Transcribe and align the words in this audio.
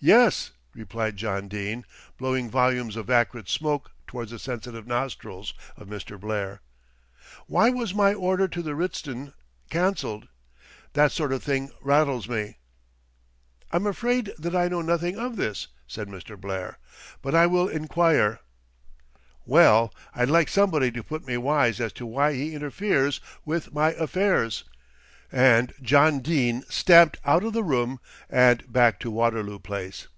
"Yes," 0.00 0.52
replied 0.74 1.16
John 1.16 1.48
Dene, 1.48 1.84
blowing 2.18 2.48
volumes 2.48 2.94
of 2.94 3.10
acrid 3.10 3.48
smoke 3.48 3.90
towards 4.06 4.30
the 4.30 4.38
sensitive 4.38 4.86
nostrils 4.86 5.54
of 5.76 5.88
Mr. 5.88 6.20
Blair. 6.20 6.60
"Why 7.48 7.70
was 7.70 7.92
my 7.92 8.14
order 8.14 8.46
to 8.46 8.62
the 8.62 8.76
Ritzton 8.76 9.34
cancelled? 9.70 10.28
That 10.92 11.10
sort 11.10 11.32
of 11.32 11.42
thing 11.42 11.70
rattles 11.80 12.28
me." 12.28 12.58
"I'm 13.72 13.88
afraid 13.88 14.32
that 14.38 14.54
I 14.54 14.68
know 14.68 14.82
nothing 14.82 15.18
of 15.18 15.34
this," 15.34 15.66
said 15.88 16.06
Mr. 16.06 16.40
Blair, 16.40 16.78
"but 17.20 17.34
I 17.34 17.48
will 17.48 17.68
enquire." 17.68 18.38
"Well, 19.46 19.92
I'd 20.14 20.30
like 20.30 20.48
somebody 20.48 20.92
to 20.92 21.02
put 21.02 21.26
me 21.26 21.36
wise 21.38 21.80
as 21.80 21.92
to 21.94 22.06
why 22.06 22.34
he 22.34 22.54
interferes 22.54 23.20
with 23.44 23.72
my 23.74 23.94
affairs," 23.94 24.62
and 25.30 25.74
John 25.82 26.20
Dene 26.20 26.62
stamped 26.70 27.18
out 27.22 27.44
of 27.44 27.52
the 27.52 27.62
room 27.62 28.00
and 28.30 28.72
back 28.72 28.98
to 29.00 29.10
Waterloo 29.10 29.58
Place. 29.58 30.08